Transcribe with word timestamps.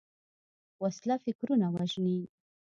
وسله 0.83 1.15
فکرونه 1.25 1.67
وژني 1.75 2.19